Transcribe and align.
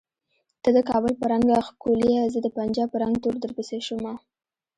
ته 0.63 0.69
د 0.75 0.79
کابل 0.89 1.13
په 1.17 1.25
رنګه 1.33 1.57
ښکولیه 1.67 2.21
زه 2.33 2.39
د 2.43 2.47
پنجاب 2.57 2.87
په 2.91 2.97
رنګ 3.03 3.15
تور 3.23 3.35
درپسې 3.43 3.77
شومه 3.87 4.13